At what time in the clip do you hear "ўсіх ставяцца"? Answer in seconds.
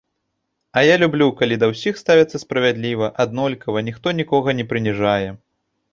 1.73-2.41